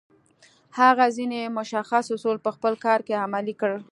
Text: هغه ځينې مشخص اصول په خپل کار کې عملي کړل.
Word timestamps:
هغه 0.79 1.05
ځينې 1.15 1.41
مشخص 1.57 2.05
اصول 2.15 2.37
په 2.45 2.49
خپل 2.55 2.73
کار 2.85 2.99
کې 3.07 3.21
عملي 3.25 3.53
کړل. 3.61 3.81